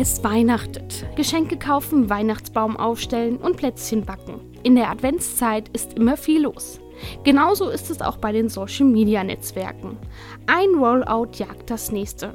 Es 0.00 0.24
weihnachtet. 0.24 1.04
Geschenke 1.14 1.58
kaufen, 1.58 2.08
Weihnachtsbaum 2.08 2.78
aufstellen 2.78 3.36
und 3.36 3.58
Plätzchen 3.58 4.06
backen. 4.06 4.40
In 4.62 4.74
der 4.74 4.90
Adventszeit 4.90 5.68
ist 5.74 5.98
immer 5.98 6.16
viel 6.16 6.44
los. 6.44 6.80
Genauso 7.22 7.68
ist 7.68 7.90
es 7.90 8.00
auch 8.00 8.16
bei 8.16 8.32
den 8.32 8.48
Social-Media-Netzwerken. 8.48 9.98
Ein 10.46 10.70
Rollout 10.82 11.32
jagt 11.36 11.68
das 11.68 11.92
nächste. 11.92 12.32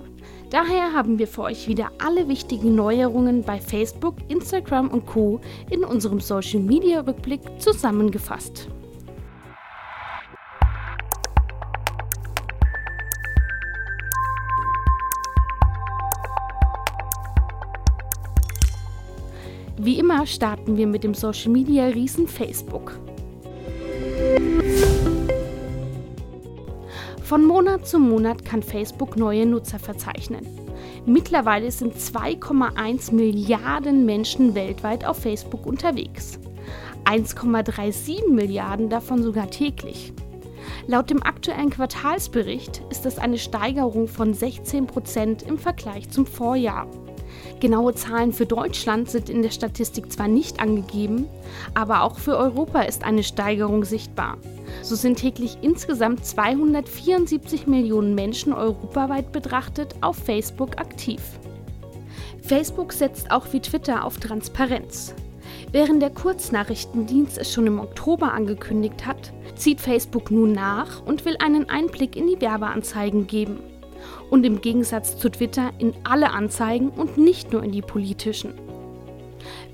Daher 0.51 0.93
haben 0.93 1.17
wir 1.17 1.27
für 1.27 1.41
euch 1.41 1.67
wieder 1.67 1.89
alle 1.97 2.27
wichtigen 2.27 2.75
Neuerungen 2.75 3.41
bei 3.41 3.59
Facebook, 3.59 4.13
Instagram 4.27 4.89
und 4.89 5.07
Co. 5.07 5.41
in 5.71 5.83
unserem 5.83 6.19
Social-Media-Rückblick 6.19 7.41
zusammengefasst. 7.57 8.69
Wie 19.85 19.99
immer 19.99 20.25
starten 20.25 20.77
wir 20.77 20.87
mit 20.87 21.03
dem 21.03 21.13
Social 21.13 21.51
Media 21.51 21.85
Riesen 21.85 22.27
Facebook. 22.27 22.97
Von 27.21 27.45
Monat 27.45 27.87
zu 27.87 27.99
Monat 27.99 28.43
kann 28.43 28.63
Facebook 28.63 29.15
neue 29.15 29.45
Nutzer 29.45 29.77
verzeichnen. 29.77 30.47
Mittlerweile 31.05 31.69
sind 31.69 31.93
2,1 31.93 33.13
Milliarden 33.13 34.07
Menschen 34.07 34.55
weltweit 34.55 35.05
auf 35.05 35.19
Facebook 35.19 35.67
unterwegs. 35.67 36.39
1,37 37.03 38.31
Milliarden 38.31 38.89
davon 38.89 39.21
sogar 39.21 39.51
täglich. 39.51 40.13
Laut 40.87 41.11
dem 41.11 41.21
aktuellen 41.21 41.69
Quartalsbericht 41.69 42.81
ist 42.89 43.05
das 43.05 43.19
eine 43.19 43.37
Steigerung 43.37 44.07
von 44.07 44.33
16 44.33 44.87
Prozent 44.87 45.43
im 45.43 45.59
Vergleich 45.59 46.09
zum 46.09 46.25
Vorjahr. 46.25 46.87
Genaue 47.59 47.95
Zahlen 47.95 48.33
für 48.33 48.45
Deutschland 48.45 49.09
sind 49.09 49.29
in 49.29 49.41
der 49.41 49.49
Statistik 49.49 50.11
zwar 50.11 50.27
nicht 50.27 50.59
angegeben, 50.59 51.27
aber 51.73 52.03
auch 52.03 52.17
für 52.17 52.37
Europa 52.37 52.81
ist 52.81 53.03
eine 53.03 53.23
Steigerung 53.23 53.85
sichtbar. 53.85 54.37
So 54.81 54.95
sind 54.95 55.19
täglich 55.19 55.57
insgesamt 55.61 56.25
274 56.25 57.67
Millionen 57.67 58.13
Menschen 58.13 58.53
europaweit 58.53 59.31
betrachtet 59.31 59.95
auf 60.01 60.17
Facebook 60.17 60.77
aktiv. 60.79 61.21
Facebook 62.41 62.93
setzt 62.93 63.31
auch 63.31 63.51
wie 63.53 63.61
Twitter 63.61 64.03
auf 64.03 64.17
Transparenz. 64.17 65.15
Während 65.71 66.01
der 66.01 66.11
Kurznachrichtendienst 66.11 67.37
es 67.37 67.51
schon 67.51 67.67
im 67.67 67.79
Oktober 67.79 68.33
angekündigt 68.33 69.05
hat, 69.05 69.33
zieht 69.55 69.81
Facebook 69.81 70.29
nun 70.29 70.51
nach 70.51 71.05
und 71.05 71.25
will 71.25 71.37
einen 71.43 71.69
Einblick 71.69 72.15
in 72.15 72.27
die 72.27 72.39
Werbeanzeigen 72.39 73.27
geben 73.27 73.59
und 74.29 74.45
im 74.45 74.61
Gegensatz 74.61 75.17
zu 75.17 75.29
Twitter 75.29 75.71
in 75.79 75.93
alle 76.03 76.31
Anzeigen 76.31 76.89
und 76.89 77.17
nicht 77.17 77.51
nur 77.51 77.63
in 77.63 77.71
die 77.71 77.81
politischen. 77.81 78.53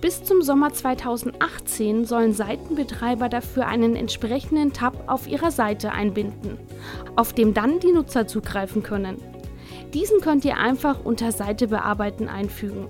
Bis 0.01 0.23
zum 0.23 0.41
Sommer 0.41 0.73
2018 0.73 2.05
sollen 2.05 2.33
Seitenbetreiber 2.33 3.29
dafür 3.29 3.67
einen 3.67 3.95
entsprechenden 3.95 4.73
Tab 4.73 5.03
auf 5.07 5.27
ihrer 5.27 5.51
Seite 5.51 5.91
einbinden, 5.91 6.57
auf 7.15 7.33
dem 7.33 7.53
dann 7.53 7.79
die 7.79 7.91
Nutzer 7.91 8.27
zugreifen 8.27 8.83
können. 8.83 9.17
Diesen 9.93 10.21
könnt 10.21 10.45
ihr 10.45 10.57
einfach 10.57 11.03
unter 11.03 11.31
Seite 11.31 11.67
bearbeiten 11.67 12.27
einfügen. 12.29 12.87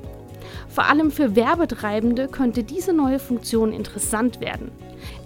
Vor 0.72 0.86
allem 0.86 1.11
für 1.11 1.36
Werbetreibende 1.36 2.30
könnte 2.30 2.64
diese 2.64 2.94
neue 2.94 3.19
Funktion 3.19 3.73
interessant 3.73 4.39
werden. 4.39 4.72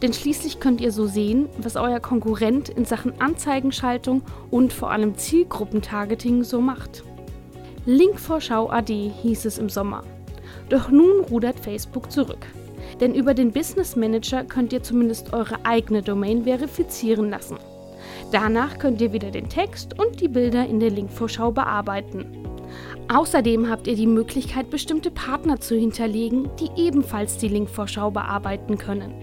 Denn 0.02 0.12
schließlich 0.12 0.60
könnt 0.60 0.82
ihr 0.82 0.92
so 0.92 1.06
sehen, 1.06 1.48
was 1.60 1.76
euer 1.76 2.00
Konkurrent 2.00 2.70
in 2.70 2.86
Sachen 2.86 3.22
Anzeigenschaltung 3.22 4.24
und 4.50 4.74
vor 4.74 4.92
allem 4.92 5.16
Zielgruppentargeting 5.16 6.44
so 6.44 6.62
macht. 6.62 7.04
Linkvorschau 7.86 8.72
AD 8.72 9.12
hieß 9.22 9.46
es 9.46 9.60
im 9.60 9.70
Sommer. 9.70 10.04
Doch 10.70 10.90
nun 10.90 11.24
rudert 11.30 11.60
Facebook 11.60 12.12
zurück. 12.12 12.48
Denn 13.00 13.14
über 13.14 13.36
den 13.36 13.52
Business 13.52 13.96
Manager 13.96 14.44
könnt 14.44 14.74
ihr 14.74 14.82
zumindest 14.82 15.34
eure 15.34 15.64
eigene 15.64 16.02
Domain 16.02 16.46
verifizieren 16.46 17.30
lassen. 17.30 17.58
Danach 18.32 18.80
könnt 18.80 19.02
ihr 19.02 19.14
wieder 19.14 19.30
den 19.30 19.50
Text 19.50 20.00
und 20.00 20.20
die 20.22 20.28
Bilder 20.28 20.66
in 20.66 20.80
der 20.80 20.90
Linkvorschau 20.90 21.52
bearbeiten. 21.52 22.45
Außerdem 23.08 23.70
habt 23.70 23.88
ihr 23.88 23.96
die 23.96 24.08
Möglichkeit, 24.08 24.70
bestimmte 24.70 25.12
Partner 25.12 25.60
zu 25.60 25.76
hinterlegen, 25.76 26.50
die 26.60 26.70
ebenfalls 26.76 27.38
die 27.38 27.48
Linkvorschau 27.48 28.10
bearbeiten 28.10 28.78
können. 28.78 29.14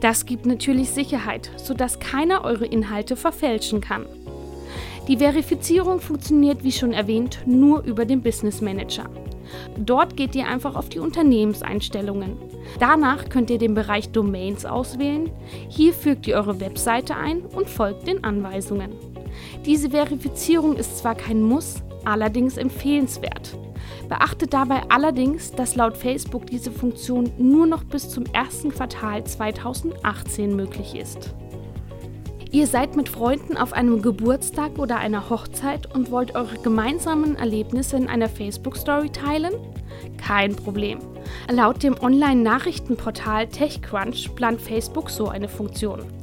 Das 0.00 0.24
gibt 0.24 0.46
natürlich 0.46 0.90
Sicherheit, 0.90 1.50
sodass 1.56 1.98
keiner 1.98 2.44
eure 2.44 2.64
Inhalte 2.64 3.14
verfälschen 3.14 3.80
kann. 3.80 4.06
Die 5.06 5.18
Verifizierung 5.18 6.00
funktioniert, 6.00 6.64
wie 6.64 6.72
schon 6.72 6.92
erwähnt, 6.92 7.38
nur 7.46 7.84
über 7.84 8.04
den 8.04 8.22
Business 8.22 8.60
Manager. 8.60 9.04
Dort 9.76 10.16
geht 10.16 10.34
ihr 10.34 10.48
einfach 10.48 10.74
auf 10.74 10.88
die 10.88 10.98
Unternehmenseinstellungen. 10.98 12.36
Danach 12.80 13.28
könnt 13.28 13.50
ihr 13.50 13.58
den 13.58 13.74
Bereich 13.74 14.08
Domains 14.10 14.64
auswählen. 14.64 15.30
Hier 15.68 15.92
fügt 15.92 16.26
ihr 16.26 16.36
eure 16.36 16.58
Webseite 16.58 17.14
ein 17.14 17.42
und 17.42 17.68
folgt 17.68 18.08
den 18.08 18.24
Anweisungen. 18.24 18.92
Diese 19.64 19.90
Verifizierung 19.90 20.76
ist 20.76 20.98
zwar 20.98 21.14
kein 21.14 21.42
Muss, 21.42 21.76
allerdings 22.06 22.56
empfehlenswert. 22.56 23.56
Beachtet 24.08 24.52
dabei 24.52 24.82
allerdings, 24.88 25.50
dass 25.50 25.76
laut 25.76 25.96
Facebook 25.96 26.46
diese 26.46 26.70
Funktion 26.70 27.32
nur 27.38 27.66
noch 27.66 27.84
bis 27.84 28.08
zum 28.08 28.24
ersten 28.32 28.70
Quartal 28.70 29.24
2018 29.24 30.54
möglich 30.54 30.94
ist. 30.94 31.34
Ihr 32.52 32.66
seid 32.66 32.96
mit 32.96 33.08
Freunden 33.08 33.56
auf 33.56 33.72
einem 33.72 34.00
Geburtstag 34.00 34.78
oder 34.78 34.96
einer 34.96 35.28
Hochzeit 35.28 35.92
und 35.94 36.10
wollt 36.10 36.34
eure 36.34 36.56
gemeinsamen 36.56 37.36
Erlebnisse 37.36 37.96
in 37.96 38.08
einer 38.08 38.28
Facebook-Story 38.28 39.10
teilen? 39.10 39.52
Kein 40.16 40.54
Problem. 40.54 41.00
Laut 41.50 41.82
dem 41.82 41.98
Online-Nachrichtenportal 42.00 43.48
TechCrunch 43.48 44.34
plant 44.36 44.60
Facebook 44.60 45.10
so 45.10 45.28
eine 45.28 45.48
Funktion. 45.48 46.15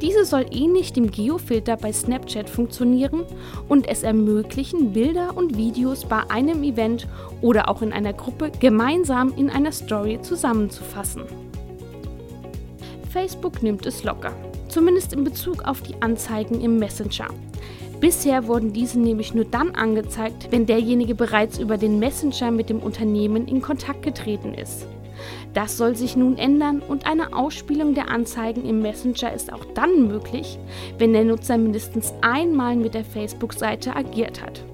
Diese 0.00 0.24
soll 0.24 0.46
ähnlich 0.50 0.92
dem 0.92 1.10
Geofilter 1.10 1.76
bei 1.76 1.92
Snapchat 1.92 2.48
funktionieren 2.48 3.24
und 3.68 3.88
es 3.88 4.02
ermöglichen, 4.02 4.92
Bilder 4.92 5.36
und 5.36 5.56
Videos 5.56 6.04
bei 6.04 6.22
einem 6.30 6.62
Event 6.62 7.06
oder 7.40 7.68
auch 7.68 7.82
in 7.82 7.92
einer 7.92 8.12
Gruppe 8.12 8.50
gemeinsam 8.60 9.32
in 9.36 9.50
einer 9.50 9.72
Story 9.72 10.20
zusammenzufassen. 10.22 11.22
Facebook 13.10 13.62
nimmt 13.62 13.86
es 13.86 14.02
locker, 14.02 14.32
zumindest 14.68 15.12
in 15.12 15.22
Bezug 15.22 15.62
auf 15.68 15.80
die 15.82 15.94
Anzeigen 16.02 16.60
im 16.60 16.78
Messenger. 16.78 17.28
Bisher 18.00 18.48
wurden 18.48 18.72
diese 18.72 18.98
nämlich 18.98 19.34
nur 19.34 19.44
dann 19.44 19.70
angezeigt, 19.74 20.48
wenn 20.50 20.66
derjenige 20.66 21.14
bereits 21.14 21.58
über 21.58 21.78
den 21.78 21.98
Messenger 21.98 22.50
mit 22.50 22.68
dem 22.68 22.80
Unternehmen 22.80 23.46
in 23.46 23.62
Kontakt 23.62 24.02
getreten 24.02 24.52
ist. 24.52 24.86
Das 25.54 25.76
soll 25.76 25.94
sich 25.94 26.16
nun 26.16 26.36
ändern 26.36 26.82
und 26.86 27.06
eine 27.06 27.32
Ausspielung 27.32 27.94
der 27.94 28.10
Anzeigen 28.10 28.68
im 28.68 28.82
Messenger 28.82 29.32
ist 29.32 29.52
auch 29.52 29.64
dann 29.74 30.08
möglich, 30.08 30.58
wenn 30.98 31.12
der 31.12 31.24
Nutzer 31.24 31.56
mindestens 31.56 32.12
einmal 32.22 32.74
mit 32.74 32.94
der 32.94 33.04
Facebook-Seite 33.04 33.94
agiert 33.94 34.42
hat. 34.42 34.64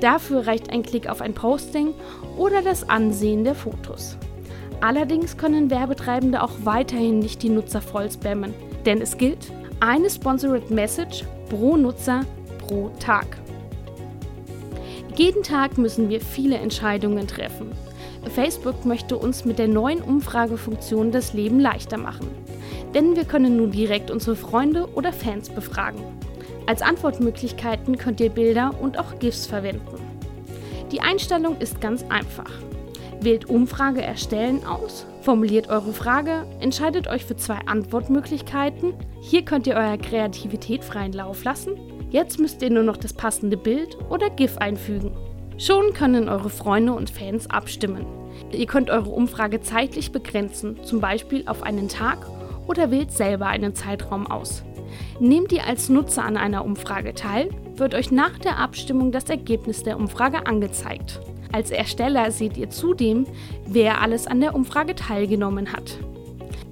Dafür 0.00 0.46
reicht 0.46 0.70
ein 0.70 0.84
Klick 0.84 1.08
auf 1.08 1.20
ein 1.20 1.34
Posting 1.34 1.92
oder 2.38 2.62
das 2.62 2.88
Ansehen 2.88 3.42
der 3.42 3.56
Fotos. 3.56 4.16
Allerdings 4.80 5.36
können 5.36 5.70
Werbetreibende 5.70 6.42
auch 6.42 6.52
weiterhin 6.62 7.18
nicht 7.18 7.42
die 7.42 7.50
Nutzer 7.50 7.80
voll 7.80 8.10
spammen, 8.10 8.54
denn 8.86 9.00
es 9.00 9.18
gilt 9.18 9.52
eine 9.80 10.08
Sponsored 10.08 10.70
Message 10.70 11.24
pro 11.50 11.76
Nutzer 11.76 12.20
pro 12.58 12.90
Tag. 13.00 13.26
Jeden 15.16 15.42
Tag 15.42 15.78
müssen 15.78 16.08
wir 16.08 16.20
viele 16.20 16.56
Entscheidungen 16.56 17.26
treffen. 17.26 17.72
Facebook 18.30 18.84
möchte 18.84 19.16
uns 19.16 19.44
mit 19.44 19.58
der 19.58 19.68
neuen 19.68 20.00
Umfragefunktion 20.00 21.12
das 21.12 21.32
Leben 21.32 21.60
leichter 21.60 21.98
machen. 21.98 22.28
Denn 22.94 23.16
wir 23.16 23.24
können 23.24 23.56
nun 23.56 23.70
direkt 23.70 24.10
unsere 24.10 24.36
Freunde 24.36 24.88
oder 24.94 25.12
Fans 25.12 25.50
befragen. 25.50 26.00
Als 26.66 26.82
Antwortmöglichkeiten 26.82 27.98
könnt 27.98 28.20
ihr 28.20 28.30
Bilder 28.30 28.72
und 28.80 28.98
auch 28.98 29.18
GIFs 29.18 29.46
verwenden. 29.46 30.00
Die 30.92 31.00
Einstellung 31.00 31.58
ist 31.58 31.80
ganz 31.80 32.04
einfach. 32.08 32.50
Wählt 33.20 33.48
Umfrage 33.48 34.02
erstellen 34.02 34.64
aus, 34.66 35.06
formuliert 35.22 35.68
eure 35.68 35.92
Frage, 35.92 36.44
entscheidet 36.60 37.08
euch 37.08 37.24
für 37.24 37.36
zwei 37.36 37.58
Antwortmöglichkeiten. 37.66 38.94
Hier 39.20 39.44
könnt 39.44 39.66
ihr 39.66 39.74
eurer 39.74 39.98
Kreativität 39.98 40.84
freien 40.84 41.12
Lauf 41.12 41.44
lassen. 41.44 41.78
Jetzt 42.10 42.38
müsst 42.38 42.62
ihr 42.62 42.70
nur 42.70 42.82
noch 42.82 42.96
das 42.96 43.12
passende 43.12 43.56
Bild 43.56 43.96
oder 44.10 44.28
GIF 44.28 44.58
einfügen. 44.58 45.12
Schon 45.62 45.92
können 45.92 46.28
eure 46.28 46.50
Freunde 46.50 46.92
und 46.92 47.08
Fans 47.08 47.48
abstimmen. 47.48 48.04
Ihr 48.50 48.66
könnt 48.66 48.90
eure 48.90 49.10
Umfrage 49.10 49.60
zeitlich 49.60 50.10
begrenzen, 50.10 50.82
zum 50.82 51.00
Beispiel 51.00 51.44
auf 51.46 51.62
einen 51.62 51.86
Tag 51.86 52.26
oder 52.66 52.90
wählt 52.90 53.12
selber 53.12 53.46
einen 53.46 53.72
Zeitraum 53.72 54.26
aus. 54.26 54.64
Nehmt 55.20 55.52
ihr 55.52 55.64
als 55.64 55.88
Nutzer 55.88 56.24
an 56.24 56.36
einer 56.36 56.64
Umfrage 56.64 57.14
teil, 57.14 57.48
wird 57.76 57.94
euch 57.94 58.10
nach 58.10 58.38
der 58.38 58.58
Abstimmung 58.58 59.12
das 59.12 59.30
Ergebnis 59.30 59.84
der 59.84 59.98
Umfrage 59.98 60.48
angezeigt. 60.48 61.20
Als 61.52 61.70
Ersteller 61.70 62.32
seht 62.32 62.56
ihr 62.56 62.70
zudem, 62.70 63.28
wer 63.64 64.00
alles 64.00 64.26
an 64.26 64.40
der 64.40 64.56
Umfrage 64.56 64.96
teilgenommen 64.96 65.72
hat. 65.72 65.96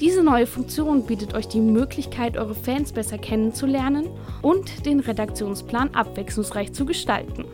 Diese 0.01 0.25
neue 0.25 0.49
Funktion 0.49 1.07
bietet 1.07 1.35
euch 1.35 1.47
die 1.47 1.61
Möglichkeit, 1.61 2.37
eure 2.37 2.57
Fans 2.57 2.91
besser 2.91 3.19
kennenzulernen 3.19 4.09
und 4.43 4.85
den 4.85 4.99
Redaktionsplan 4.99 5.95
abwechslungsreich 5.95 6.73
zu 6.73 6.87
gestalten. 6.87 7.45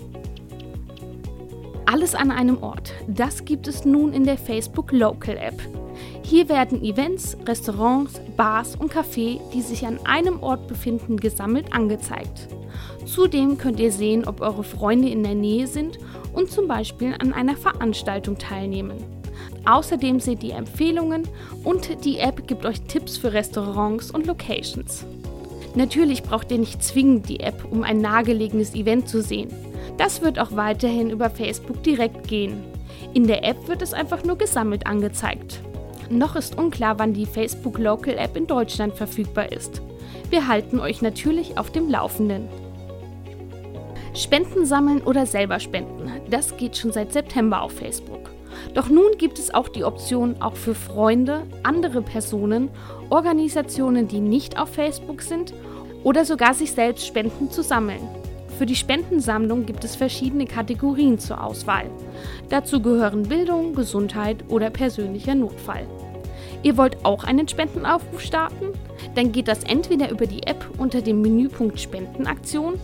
Alles 1.87 2.17
an 2.17 2.33
einem 2.33 2.63
Ort. 2.65 2.93
Das 3.07 3.45
gibt 3.45 3.69
es 3.69 3.85
nun 3.85 4.13
in 4.13 4.25
der 4.25 4.37
Facebook 4.37 4.91
Local 4.91 5.37
App. 5.37 5.55
Hier 6.25 6.49
werden 6.49 6.83
Events, 6.83 7.37
Restaurants, 7.47 8.21
Bars 8.37 8.75
und 8.75 8.93
Cafés, 8.93 9.39
die 9.55 9.63
sich 9.63 9.87
an 9.87 10.01
einem 10.05 10.43
Ort 10.43 10.67
befinden, 10.67 11.17
gesammelt 11.17 11.73
angezeigt. 11.73 12.49
Zudem 13.07 13.57
könnt 13.57 13.79
ihr 13.79 13.93
sehen, 13.93 14.27
ob 14.27 14.41
eure 14.41 14.65
Freunde 14.65 15.09
in 15.09 15.23
der 15.23 15.37
Nähe 15.37 15.69
sind 15.69 16.01
und 16.33 16.51
zum 16.51 16.67
Beispiel 16.67 17.15
an 17.21 17.33
einer 17.33 17.57
Veranstaltung 17.57 18.37
teilnehmen. 18.37 18.97
Außerdem 19.65 20.19
seht 20.19 20.43
ihr 20.43 20.57
Empfehlungen 20.57 21.23
und 21.63 22.05
die 22.05 22.19
App 22.19 22.49
gibt 22.49 22.67
euch 22.67 22.81
Tipps 22.83 23.17
für 23.17 23.33
Restaurants 23.33 24.11
und 24.11 24.27
Locations. 24.27 25.07
Natürlich 25.77 26.25
braucht 26.25 26.51
ihr 26.51 26.59
nicht 26.59 26.83
zwingend 26.83 27.29
die 27.29 27.41
App, 27.41 27.65
um 27.71 27.85
ein 27.85 27.99
nahegelegenes 27.99 28.75
Event 28.75 29.09
zu 29.09 29.23
sehen. 29.23 29.51
Das 29.97 30.23
wird 30.23 30.39
auch 30.39 30.55
weiterhin 30.55 31.11
über 31.11 31.31
Facebook 31.31 31.83
direkt 31.83 32.29
gehen. 32.29 32.65
In 33.15 33.27
der 33.27 33.45
App 33.45 33.69
wird 33.69 33.83
es 33.83 33.95
einfach 33.95 34.25
nur 34.25 34.37
gesammelt 34.37 34.87
angezeigt. 34.87 35.61
Noch 36.11 36.37
ist 36.37 36.59
unklar, 36.59 36.99
wann 36.99 37.15
die 37.15 37.27
Facebook 37.27 37.79
Local 37.79 38.17
App 38.19 38.37
in 38.37 38.47
Deutschland 38.47 38.95
verfügbar 38.95 39.51
ist. 39.53 39.83
Wir 40.31 40.49
halten 40.49 40.81
euch 40.81 41.03
natürlich 41.03 41.59
auf 41.59 41.71
dem 41.71 41.89
Laufenden. 41.89 42.49
Spenden 44.15 44.65
sammeln 44.65 45.03
oder 45.03 45.27
selber 45.27 45.61
spenden, 45.61 46.11
das 46.31 46.57
geht 46.57 46.77
schon 46.77 46.91
seit 46.91 47.13
September 47.13 47.61
auf 47.61 47.73
Facebook. 47.73 48.31
Doch 48.75 48.89
nun 48.89 49.19
gibt 49.19 49.39
es 49.39 49.53
auch 49.53 49.69
die 49.69 49.85
Option, 49.85 50.37
auch 50.41 50.57
für 50.57 50.75
Freunde, 50.75 51.43
andere 51.63 52.03
Personen, 52.03 52.71
Organisationen, 53.11 54.09
die 54.09 54.21
nicht 54.21 54.59
auf 54.59 54.71
Facebook 54.71 55.23
sind 55.23 55.53
oder 56.03 56.25
sogar 56.25 56.55
sich 56.55 56.73
selbst 56.73 57.07
Spenden 57.07 57.51
zu 57.51 57.63
sammeln. 57.63 58.01
Für 58.59 58.67
die 58.67 58.77
Spendensammlung 58.77 59.67
gibt 59.67 59.85
es 59.85 59.97
verschiedene 59.97 60.47
Kategorien 60.47 61.19
zur 61.19 61.45
Auswahl. 61.45 61.91
Dazu 62.49 62.81
gehören 62.81 63.25
Bildung, 63.25 63.75
Gesundheit 63.75 64.45
oder 64.49 64.71
persönlicher 64.71 65.35
Notfall. 65.35 65.87
Ihr 66.63 66.79
wollt 66.79 67.05
auch 67.05 67.25
einen 67.25 67.49
Spendenaufruf 67.49 68.23
starten? 68.23 68.69
Dann 69.15 69.33
geht 69.33 69.49
das 69.49 69.65
entweder 69.65 70.11
über 70.11 70.27
die 70.27 70.45
App 70.45 70.65
unter 70.79 71.03
dem 71.03 71.21
Menüpunkt 71.21 71.79
Spendenaktion 71.79 72.81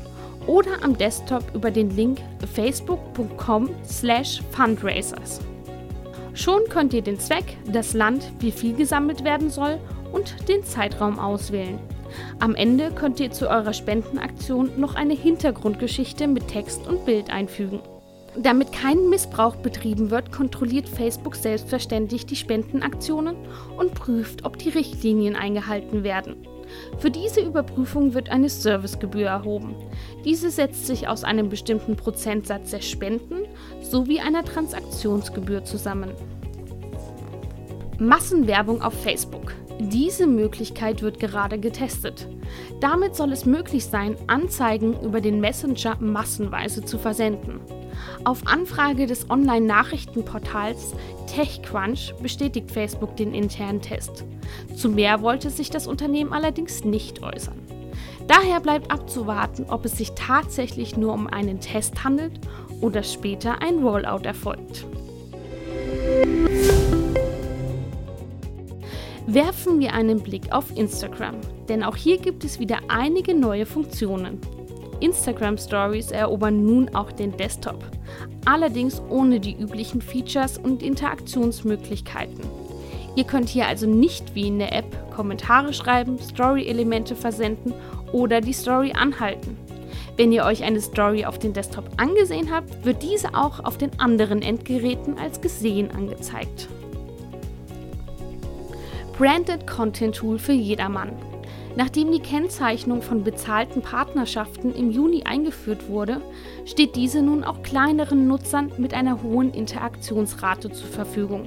oder 0.47 0.83
am 0.83 0.99
Desktop 0.99 1.45
über 1.55 1.71
den 1.71 1.97
Link 1.97 2.19
facebook.com/fundraisers. 2.53 5.41
Schon 6.35 6.61
könnt 6.69 6.93
ihr 6.93 7.03
den 7.03 7.19
Zweck, 7.19 7.57
das 7.73 7.95
Land, 7.95 8.31
wie 8.41 8.51
viel 8.51 8.75
gesammelt 8.75 9.25
werden 9.25 9.49
soll 9.49 9.79
und 10.13 10.47
den 10.49 10.63
Zeitraum 10.65 11.19
auswählen. 11.19 11.79
Am 12.41 12.55
Ende 12.55 12.91
könnt 12.91 13.21
ihr 13.21 13.31
zu 13.31 13.49
eurer 13.49 13.73
Spendenaktion 13.73 14.79
noch 14.79 14.95
eine 14.95 15.15
Hintergrundgeschichte 15.15 16.27
mit 16.27 16.49
Text 16.49 16.87
und 16.87 17.05
Bild 17.05 17.31
einfügen. 17.31 17.81
Damit 18.37 18.73
kein 18.73 19.11
Missbrauch 19.11 19.57
betrieben 19.57 20.11
wird, 20.11 20.33
kontrolliert 20.33 20.89
Facebook 20.89 21.37
selbstverständlich 21.37 22.25
die 22.25 22.37
Spendenaktionen 22.37 23.37
und 23.77 23.95
prüft, 23.95 24.45
ob 24.45 24.59
die 24.59 24.71
Richtlinien 24.71 25.37
eingehalten 25.37 26.03
werden. 26.03 26.47
Für 26.99 27.11
diese 27.11 27.43
Überprüfung 27.43 28.15
wird 28.15 28.31
eine 28.31 28.49
Servicegebühr 28.49 29.27
erhoben. 29.27 29.75
Diese 30.25 30.51
setzt 30.51 30.87
sich 30.87 31.09
aus 31.09 31.25
einem 31.25 31.51
bestimmten 31.51 31.97
Prozentsatz 31.97 32.71
der 32.71 32.81
Spenden 32.81 33.45
sowie 33.83 34.21
einer 34.21 34.45
Transaktionsgebühr 34.45 35.65
zusammen. 35.65 36.13
Massenwerbung 37.99 38.81
auf 38.81 38.95
Facebook. 38.95 39.53
Diese 39.79 40.27
Möglichkeit 40.27 41.03
wird 41.03 41.19
gerade 41.19 41.59
getestet. 41.59 42.29
Damit 42.81 43.17
soll 43.17 43.33
es 43.33 43.45
möglich 43.45 43.87
sein, 43.87 44.17
Anzeigen 44.27 45.01
über 45.03 45.21
den 45.21 45.41
Messenger 45.41 45.97
massenweise 46.01 46.85
zu 46.85 46.99
versenden. 46.99 47.61
Auf 48.25 48.47
Anfrage 48.47 49.07
des 49.07 49.31
Online-Nachrichtenportals 49.31 50.95
TechCrunch 51.27 52.15
bestätigt 52.23 52.71
Facebook 52.71 53.17
den 53.17 53.35
internen 53.35 53.81
Test. 53.81 54.25
Zu 54.77 54.89
mehr 54.89 55.23
wollte 55.23 55.51
sich 55.51 55.71
das 55.71 55.87
Unternehmen 55.87 56.33
allerdings 56.33 56.85
nicht 56.85 57.23
äußern. 57.23 57.59
Daher 58.29 58.61
bleibt 58.61 58.91
abzuwarten, 58.91 59.67
ob 59.69 59.85
es 59.85 59.99
sich 59.99 60.13
tatsächlich 60.13 60.97
nur 60.97 61.13
um 61.13 61.27
einen 61.27 61.61
Test 61.61 62.05
handelt 62.05 62.33
oder 62.81 63.03
später 63.03 63.61
ein 63.61 63.81
Rollout 63.81 64.25
erfolgt. 64.25 64.87
Werfen 69.33 69.81
wir 69.81 69.95
einen 69.95 70.21
Blick 70.21 70.53
auf 70.53 70.77
Instagram, 70.77 71.37
denn 71.67 71.83
auch 71.83 71.97
hier 71.97 72.19
gibt 72.19 72.45
es 72.45 72.61
wieder 72.61 72.81
einige 72.89 73.35
neue 73.35 73.65
Funktionen. 73.65 74.39
Instagram 75.01 75.57
Stories 75.57 76.11
erobern 76.11 76.67
nun 76.67 76.95
auch 76.95 77.11
den 77.11 77.35
Desktop, 77.39 77.83
allerdings 78.45 79.01
ohne 79.09 79.41
die 79.41 79.57
üblichen 79.59 80.03
Features 80.03 80.59
und 80.59 80.83
Interaktionsmöglichkeiten. 80.83 82.41
Ihr 83.17 83.25
könnt 83.25 83.49
hier 83.49 83.67
also 83.67 83.87
nicht 83.87 84.35
wie 84.35 84.49
in 84.49 84.59
der 84.59 84.75
App 84.75 85.11
Kommentare 85.11 85.73
schreiben, 85.73 86.19
Story-Elemente 86.19 87.17
versenden 87.17 87.73
oder 88.13 88.43
die 88.43 88.53
Story 88.53 88.93
anhalten. 88.95 89.57
Wenn 90.19 90.31
ihr 90.31 90.45
euch 90.45 90.63
eine 90.63 90.83
Story 90.83 91.25
auf 91.25 91.39
den 91.39 91.55
Desktop 91.55 91.89
angesehen 91.97 92.55
habt, 92.55 92.85
wird 92.85 93.03
diese 93.03 93.35
auch 93.35 93.61
auf 93.65 93.79
den 93.79 93.99
anderen 93.99 94.43
Endgeräten 94.43 95.19
als 95.19 95.41
gesehen 95.41 95.91
angezeigt. 95.91 96.69
Branded 99.23 99.69
Content 99.69 100.17
Tool 100.17 100.37
für 100.37 100.53
jedermann. 100.53 101.13
Nachdem 101.77 102.11
die 102.11 102.19
Kennzeichnung 102.19 103.03
von 103.03 103.23
bezahlten 103.23 103.81
Partnerschaften 103.81 104.75
im 104.75 104.91
Juni 104.91 105.23
eingeführt 105.23 105.89
wurde, 105.89 106.21
steht 106.65 106.97
diese 106.97 107.23
nun 107.23 107.45
auch 107.45 107.63
kleineren 107.63 108.27
Nutzern 108.27 108.73
mit 108.79 108.95
einer 108.95 109.23
hohen 109.23 109.55
Interaktionsrate 109.55 110.73
zur 110.73 110.89
Verfügung. 110.89 111.47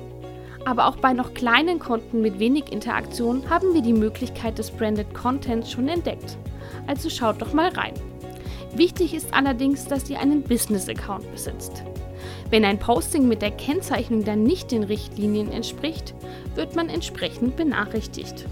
Aber 0.64 0.88
auch 0.88 0.96
bei 0.96 1.12
noch 1.12 1.34
kleinen 1.34 1.80
Konten 1.80 2.22
mit 2.22 2.40
wenig 2.40 2.72
Interaktion 2.72 3.50
haben 3.50 3.74
wir 3.74 3.82
die 3.82 3.92
Möglichkeit 3.92 4.58
des 4.58 4.72
Branded 4.72 5.14
Contents 5.14 5.70
schon 5.70 5.90
entdeckt. 5.90 6.38
Also 6.88 7.10
schaut 7.10 7.42
doch 7.42 7.52
mal 7.52 7.72
rein. 7.72 7.94
Wichtig 8.74 9.14
ist 9.14 9.34
allerdings, 9.34 9.84
dass 9.84 10.10
ihr 10.10 10.22
einen 10.22 10.44
Business-Account 10.44 11.30
besitzt. 11.30 11.84
Wenn 12.50 12.66
ein 12.66 12.80
Posting 12.80 13.28
mit 13.28 13.42
der 13.42 13.52
Kennzeichnung 13.52 14.24
dann 14.24 14.44
nicht 14.44 14.72
den 14.72 14.84
Richtlinien 14.84 15.52
entspricht, 15.52 16.14
wird 16.56 16.76
man 16.76 16.90
entsprechend 16.90 17.56
benachrichtigt. 17.56 18.46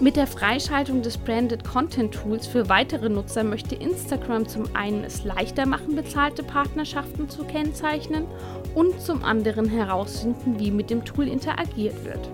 Mit 0.00 0.16
der 0.16 0.26
Freischaltung 0.26 1.02
des 1.02 1.16
Branded 1.16 1.62
Content 1.62 2.12
Tools 2.12 2.48
für 2.48 2.68
weitere 2.68 3.08
Nutzer 3.08 3.44
möchte 3.44 3.76
Instagram 3.76 4.48
zum 4.48 4.64
einen 4.74 5.04
es 5.04 5.22
leichter 5.22 5.66
machen, 5.66 5.94
bezahlte 5.94 6.42
Partnerschaften 6.42 7.28
zu 7.28 7.44
kennzeichnen 7.44 8.26
und 8.74 9.00
zum 9.00 9.22
anderen 9.22 9.68
herausfinden, 9.68 10.58
wie 10.58 10.72
mit 10.72 10.90
dem 10.90 11.04
Tool 11.04 11.28
interagiert 11.28 12.04
wird. 12.04 12.28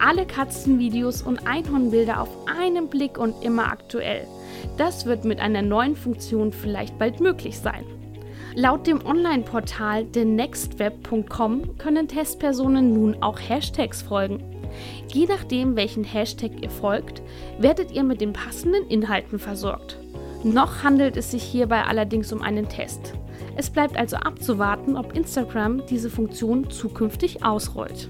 Alle 0.00 0.26
Katzenvideos 0.26 1.22
und 1.22 1.46
Einhornbilder 1.46 2.20
auf 2.20 2.28
einen 2.58 2.88
Blick 2.88 3.16
und 3.16 3.42
immer 3.44 3.70
aktuell. 3.70 4.26
Das 4.76 5.06
wird 5.06 5.24
mit 5.24 5.38
einer 5.38 5.62
neuen 5.62 5.94
Funktion 5.94 6.52
vielleicht 6.52 6.98
bald 6.98 7.20
möglich 7.20 7.58
sein. 7.58 7.84
Laut 8.56 8.86
dem 8.86 9.04
Online-Portal 9.04 10.04
thenextweb.com 10.06 11.76
können 11.76 12.06
Testpersonen 12.06 12.92
nun 12.92 13.20
auch 13.20 13.40
Hashtags 13.40 14.00
folgen. 14.00 14.44
Je 15.12 15.26
nachdem, 15.26 15.74
welchen 15.74 16.04
Hashtag 16.04 16.62
ihr 16.62 16.70
folgt, 16.70 17.20
werdet 17.58 17.90
ihr 17.90 18.04
mit 18.04 18.20
den 18.20 18.32
passenden 18.32 18.86
Inhalten 18.88 19.40
versorgt. 19.40 19.98
Noch 20.44 20.84
handelt 20.84 21.16
es 21.16 21.32
sich 21.32 21.42
hierbei 21.42 21.82
allerdings 21.82 22.32
um 22.32 22.42
einen 22.42 22.68
Test. 22.68 23.14
Es 23.56 23.70
bleibt 23.70 23.96
also 23.96 24.16
abzuwarten, 24.16 24.96
ob 24.96 25.16
Instagram 25.16 25.84
diese 25.86 26.08
Funktion 26.08 26.70
zukünftig 26.70 27.44
ausrollt. 27.44 28.08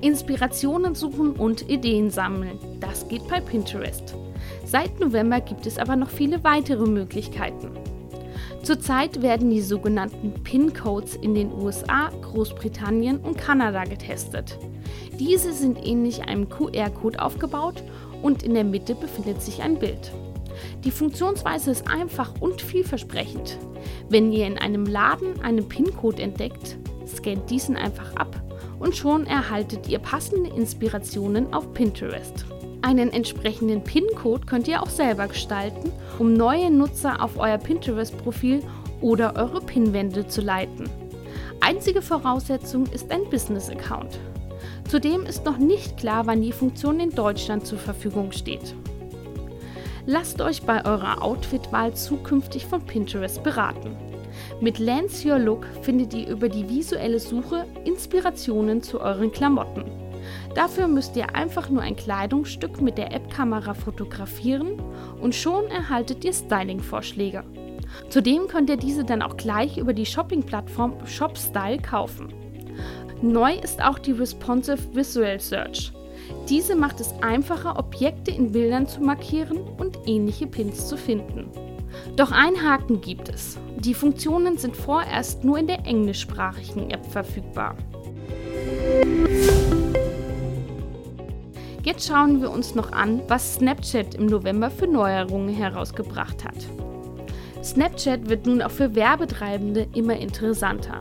Inspirationen 0.00 0.94
suchen 0.94 1.32
und 1.32 1.68
Ideen 1.68 2.10
sammeln. 2.10 2.58
Das 2.78 3.08
geht 3.08 3.26
bei 3.26 3.40
Pinterest. 3.40 4.14
Seit 4.66 4.98
November 4.98 5.40
gibt 5.40 5.64
es 5.64 5.78
aber 5.78 5.94
noch 5.94 6.10
viele 6.10 6.42
weitere 6.42 6.86
Möglichkeiten. 6.86 7.70
Zurzeit 8.64 9.22
werden 9.22 9.48
die 9.48 9.60
sogenannten 9.60 10.42
PIN-Codes 10.42 11.14
in 11.14 11.36
den 11.36 11.52
USA, 11.52 12.10
Großbritannien 12.20 13.18
und 13.18 13.38
Kanada 13.38 13.84
getestet. 13.84 14.58
Diese 15.20 15.52
sind 15.52 15.86
ähnlich 15.86 16.24
einem 16.24 16.48
QR-Code 16.48 17.22
aufgebaut 17.22 17.84
und 18.22 18.42
in 18.42 18.54
der 18.54 18.64
Mitte 18.64 18.96
befindet 18.96 19.40
sich 19.40 19.62
ein 19.62 19.78
Bild. 19.78 20.10
Die 20.82 20.90
Funktionsweise 20.90 21.70
ist 21.70 21.88
einfach 21.88 22.32
und 22.40 22.60
vielversprechend. 22.60 23.58
Wenn 24.08 24.32
ihr 24.32 24.48
in 24.48 24.58
einem 24.58 24.84
Laden 24.84 25.40
einen 25.42 25.68
PIN-Code 25.68 26.20
entdeckt, 26.20 26.76
scannt 27.06 27.48
diesen 27.50 27.76
einfach 27.76 28.16
ab 28.16 28.34
und 28.80 28.96
schon 28.96 29.26
erhaltet 29.26 29.88
ihr 29.88 30.00
passende 30.00 30.50
Inspirationen 30.50 31.54
auf 31.54 31.72
Pinterest. 31.72 32.44
Einen 32.82 33.12
entsprechenden 33.12 33.82
PIN-Code 33.82 34.46
könnt 34.46 34.68
ihr 34.68 34.82
auch 34.82 34.90
selber 34.90 35.26
gestalten, 35.26 35.90
um 36.18 36.34
neue 36.34 36.70
Nutzer 36.70 37.22
auf 37.22 37.38
euer 37.38 37.58
Pinterest-Profil 37.58 38.62
oder 39.00 39.34
eure 39.36 39.60
Pinwände 39.60 40.26
zu 40.26 40.40
leiten. 40.40 40.88
Einzige 41.60 42.02
Voraussetzung 42.02 42.86
ist 42.86 43.10
ein 43.10 43.28
Business-Account. 43.30 44.18
Zudem 44.88 45.26
ist 45.26 45.44
noch 45.44 45.58
nicht 45.58 45.96
klar, 45.96 46.26
wann 46.26 46.42
die 46.42 46.52
Funktion 46.52 47.00
in 47.00 47.10
Deutschland 47.10 47.66
zur 47.66 47.78
Verfügung 47.78 48.30
steht. 48.30 48.74
Lasst 50.06 50.40
euch 50.40 50.62
bei 50.62 50.84
eurer 50.84 51.22
Outfitwahl 51.22 51.92
zukünftig 51.94 52.66
von 52.66 52.80
Pinterest 52.82 53.42
beraten. 53.42 53.96
Mit 54.60 54.78
Lance 54.78 55.28
Your 55.28 55.40
Look 55.40 55.66
findet 55.82 56.14
ihr 56.14 56.28
über 56.28 56.48
die 56.48 56.68
visuelle 56.68 57.18
Suche 57.18 57.64
Inspirationen 57.84 58.82
zu 58.82 59.00
euren 59.00 59.32
Klamotten. 59.32 60.05
Dafür 60.54 60.88
müsst 60.88 61.16
ihr 61.16 61.34
einfach 61.34 61.68
nur 61.68 61.82
ein 61.82 61.96
Kleidungsstück 61.96 62.80
mit 62.80 62.98
der 62.98 63.12
App-Kamera 63.12 63.74
fotografieren 63.74 64.80
und 65.20 65.34
schon 65.34 65.66
erhaltet 65.66 66.24
ihr 66.24 66.32
Styling-Vorschläge. 66.32 67.44
Zudem 68.08 68.48
könnt 68.48 68.70
ihr 68.70 68.76
diese 68.76 69.04
dann 69.04 69.22
auch 69.22 69.36
gleich 69.36 69.78
über 69.78 69.92
die 69.92 70.06
Shopping-Plattform 70.06 70.94
ShopStyle 71.06 71.78
kaufen. 71.78 72.32
Neu 73.22 73.54
ist 73.54 73.82
auch 73.82 73.98
die 73.98 74.12
Responsive 74.12 74.94
Visual 74.94 75.40
Search. 75.40 75.92
Diese 76.48 76.74
macht 76.74 77.00
es 77.00 77.14
einfacher, 77.22 77.78
Objekte 77.78 78.30
in 78.30 78.52
Bildern 78.52 78.86
zu 78.86 79.00
markieren 79.00 79.58
und 79.78 79.98
ähnliche 80.06 80.46
Pins 80.46 80.86
zu 80.88 80.96
finden. 80.96 81.50
Doch 82.16 82.32
ein 82.32 82.62
Haken 82.62 83.00
gibt 83.00 83.28
es. 83.28 83.58
Die 83.78 83.94
Funktionen 83.94 84.58
sind 84.58 84.76
vorerst 84.76 85.44
nur 85.44 85.58
in 85.58 85.66
der 85.66 85.86
englischsprachigen 85.86 86.90
App 86.90 87.06
verfügbar. 87.06 87.76
Jetzt 91.86 92.08
schauen 92.08 92.42
wir 92.42 92.50
uns 92.50 92.74
noch 92.74 92.90
an, 92.90 93.22
was 93.28 93.54
Snapchat 93.54 94.16
im 94.16 94.26
November 94.26 94.72
für 94.72 94.88
Neuerungen 94.88 95.54
herausgebracht 95.54 96.42
hat. 96.44 96.56
Snapchat 97.62 98.28
wird 98.28 98.44
nun 98.44 98.60
auch 98.60 98.72
für 98.72 98.96
Werbetreibende 98.96 99.86
immer 99.94 100.16
interessanter. 100.16 101.00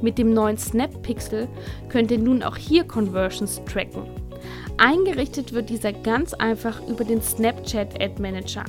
Mit 0.00 0.16
dem 0.16 0.32
neuen 0.32 0.56
Snap 0.56 1.02
Pixel 1.02 1.46
könnt 1.90 2.10
ihr 2.10 2.18
nun 2.18 2.42
auch 2.42 2.56
hier 2.56 2.84
Conversions 2.84 3.60
tracken. 3.66 4.04
Eingerichtet 4.78 5.52
wird 5.52 5.68
dieser 5.68 5.92
ganz 5.92 6.32
einfach 6.32 6.80
über 6.88 7.04
den 7.04 7.20
Snapchat 7.20 8.02
Ad 8.02 8.14
Manager. 8.18 8.64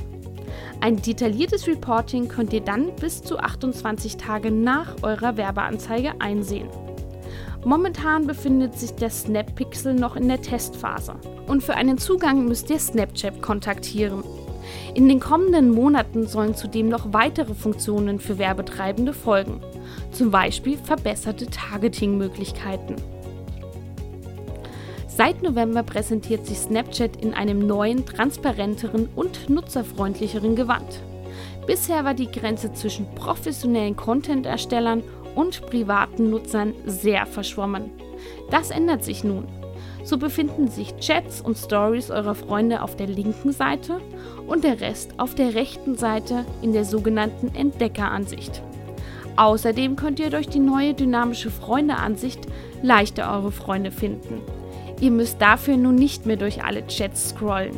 Ein 0.81 1.01
detailliertes 1.01 1.67
Reporting 1.67 2.27
könnt 2.27 2.51
ihr 2.51 2.65
dann 2.65 2.93
bis 2.97 3.23
zu 3.23 3.39
28 3.39 4.17
Tage 4.17 4.51
nach 4.51 4.93
eurer 5.03 5.37
Werbeanzeige 5.37 6.19
einsehen. 6.19 6.67
Momentan 7.65 8.27
befindet 8.27 8.77
sich 8.77 8.93
der 8.93 9.09
Snap 9.09 9.55
Pixel 9.55 9.95
noch 9.95 10.15
in 10.15 10.27
der 10.27 10.39
Testphase 10.39 11.15
und 11.47 11.63
für 11.63 11.73
einen 11.73 11.97
Zugang 11.97 12.45
müsst 12.45 12.69
ihr 12.69 12.77
Snapchat 12.77 13.41
kontaktieren. 13.41 14.23
In 14.93 15.09
den 15.09 15.19
kommenden 15.19 15.71
Monaten 15.71 16.27
sollen 16.27 16.53
zudem 16.53 16.89
noch 16.89 17.11
weitere 17.11 17.55
Funktionen 17.55 18.19
für 18.19 18.37
Werbetreibende 18.37 19.13
folgen, 19.13 19.61
zum 20.11 20.29
Beispiel 20.29 20.77
verbesserte 20.77 21.47
Targeting-Möglichkeiten. 21.47 22.97
Seit 25.07 25.41
November 25.41 25.81
präsentiert 25.81 26.45
sich 26.45 26.59
Snapchat 26.59 27.15
in 27.15 27.33
einem 27.33 27.65
neuen, 27.65 28.05
transparenteren 28.05 29.09
und 29.15 29.49
nutzerfreundlicheren 29.49 30.55
Gewand. 30.55 31.01
Bisher 31.65 32.05
war 32.05 32.13
die 32.13 32.29
Grenze 32.29 32.73
zwischen 32.73 33.07
professionellen 33.15 33.95
Content-Erstellern 33.95 35.01
und 35.35 35.65
privaten 35.67 36.29
Nutzern 36.29 36.73
sehr 36.85 37.25
verschwommen. 37.25 37.91
Das 38.49 38.71
ändert 38.71 39.03
sich 39.03 39.23
nun. 39.23 39.47
So 40.03 40.17
befinden 40.17 40.67
sich 40.67 40.95
Chats 40.97 41.41
und 41.41 41.57
Stories 41.57 42.11
eurer 42.11 42.35
Freunde 42.35 42.81
auf 42.81 42.95
der 42.95 43.07
linken 43.07 43.51
Seite 43.51 43.99
und 44.47 44.63
der 44.63 44.79
Rest 44.79 45.19
auf 45.19 45.35
der 45.35 45.55
rechten 45.55 45.95
Seite 45.95 46.45
in 46.61 46.73
der 46.73 46.85
sogenannten 46.85 47.53
Entdeckeransicht. 47.55 48.61
Außerdem 49.35 49.95
könnt 49.95 50.19
ihr 50.19 50.29
durch 50.29 50.47
die 50.47 50.59
neue 50.59 50.93
dynamische 50.93 51.49
Freunde-Ansicht 51.49 52.41
leichter 52.81 53.33
eure 53.35 53.51
Freunde 53.51 53.91
finden. 53.91 54.41
Ihr 55.01 55.11
müsst 55.11 55.41
dafür 55.41 55.75
nun 55.75 55.95
nicht 55.95 56.25
mehr 56.25 56.37
durch 56.37 56.63
alle 56.63 56.87
Chats 56.87 57.29
scrollen. 57.29 57.77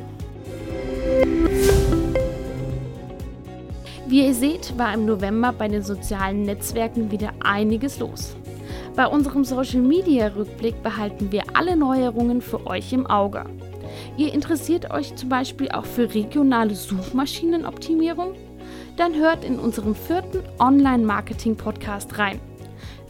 Wie 4.09 4.25
ihr 4.25 4.33
seht, 4.33 4.77
war 4.77 4.93
im 4.93 5.05
November 5.05 5.51
bei 5.51 5.67
den 5.67 5.83
sozialen 5.83 6.43
Netzwerken 6.43 7.11
wieder 7.11 7.33
einiges 7.43 7.99
los. 7.99 8.37
Bei 8.95 9.05
unserem 9.05 9.43
Social 9.43 9.81
Media 9.81 10.27
Rückblick 10.27 10.81
behalten 10.81 11.33
wir 11.33 11.43
alle 11.53 11.75
Neuerungen 11.75 12.41
für 12.41 12.65
euch 12.67 12.93
im 12.93 13.05
Auge. 13.05 13.43
Ihr 14.15 14.33
interessiert 14.33 14.91
euch 14.91 15.13
zum 15.17 15.27
Beispiel 15.27 15.69
auch 15.71 15.85
für 15.85 16.13
regionale 16.13 16.73
Suchmaschinenoptimierung? 16.73 18.35
Dann 18.95 19.13
hört 19.13 19.43
in 19.43 19.59
unserem 19.59 19.93
vierten 19.93 20.41
Online-Marketing-Podcast 20.57 22.17
rein. 22.17 22.39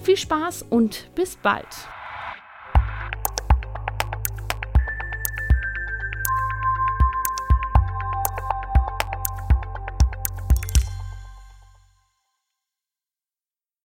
Viel 0.02 0.18
Spaß 0.18 0.66
und 0.68 1.14
bis 1.14 1.36
bald! 1.36 1.68